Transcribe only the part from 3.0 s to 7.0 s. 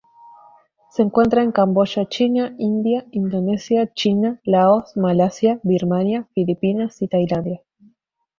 Indonesia, China, Laos, Malasia, Birmania, Filipinas